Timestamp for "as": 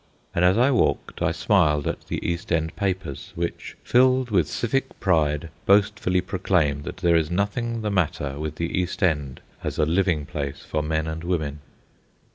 0.43-0.57, 9.63-9.77